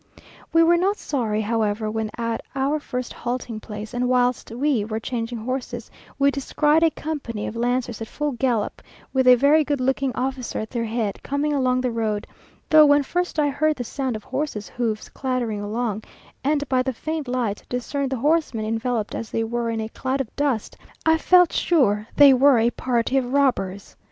We 0.51 0.63
were 0.63 0.77
not 0.77 0.97
sorry, 0.97 1.41
however, 1.41 1.91
when 1.91 2.09
at 2.17 2.41
our 2.55 2.79
first 2.79 3.13
halting 3.13 3.59
place, 3.59 3.93
and 3.93 4.09
whilst 4.09 4.49
we, 4.49 4.83
were 4.83 4.99
changing 4.99 5.37
horses, 5.37 5.91
we 6.17 6.31
descried 6.31 6.81
a 6.81 6.89
company 6.89 7.45
of 7.45 7.55
lancers 7.55 8.01
at 8.01 8.07
full 8.07 8.31
gallop, 8.31 8.81
with 9.13 9.27
a 9.27 9.35
very 9.35 9.63
good 9.63 9.79
looking 9.79 10.11
officer 10.15 10.57
at 10.57 10.71
their 10.71 10.85
head, 10.85 11.21
coming 11.21 11.53
along 11.53 11.81
the 11.81 11.91
road; 11.91 12.25
though 12.67 12.83
when 12.87 13.03
first 13.03 13.37
I 13.37 13.49
heard 13.49 13.75
the 13.75 13.83
sound 13.83 14.15
of 14.15 14.23
horses' 14.23 14.69
hoofs, 14.69 15.07
clattering 15.07 15.61
along, 15.61 16.01
and, 16.43 16.67
by 16.67 16.81
the 16.81 16.93
faint 16.93 17.27
light, 17.27 17.63
discerned 17.69 18.09
the 18.09 18.17
horsemen 18.17 18.65
enveloped 18.65 19.13
as 19.13 19.29
they 19.29 19.43
were 19.43 19.69
in 19.69 19.79
a 19.79 19.87
cloud 19.89 20.19
of 20.19 20.35
dust, 20.35 20.75
I 21.05 21.19
felt 21.19 21.53
sure 21.53 22.07
that 22.09 22.17
they 22.19 22.33
were 22.33 22.57
a 22.57 22.71
party 22.71 23.17
of 23.19 23.31
robbers. 23.33 23.95